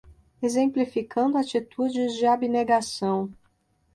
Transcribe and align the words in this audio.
Exemplificando 0.41 1.37
atitudes 1.37 2.15
de 2.15 2.25
abnegação 2.25 3.31